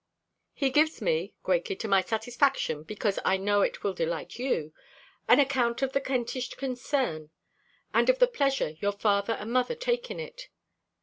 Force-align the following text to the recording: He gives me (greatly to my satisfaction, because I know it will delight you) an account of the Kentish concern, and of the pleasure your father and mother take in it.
He 0.55 0.71
gives 0.71 0.99
me 0.99 1.35
(greatly 1.43 1.75
to 1.75 1.87
my 1.87 2.01
satisfaction, 2.01 2.81
because 2.81 3.19
I 3.23 3.37
know 3.37 3.61
it 3.61 3.83
will 3.83 3.93
delight 3.93 4.39
you) 4.39 4.73
an 5.27 5.39
account 5.39 5.83
of 5.83 5.93
the 5.93 6.01
Kentish 6.01 6.49
concern, 6.55 7.29
and 7.93 8.09
of 8.09 8.17
the 8.17 8.25
pleasure 8.25 8.69
your 8.79 8.93
father 8.93 9.33
and 9.33 9.51
mother 9.53 9.75
take 9.75 10.09
in 10.09 10.19
it. 10.19 10.49